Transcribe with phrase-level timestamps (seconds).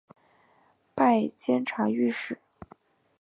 [0.95, 2.39] 拜监察御史。